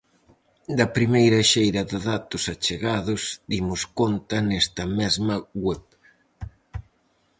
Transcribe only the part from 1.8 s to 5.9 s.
de datos achegados dimos conta nesta mesma web.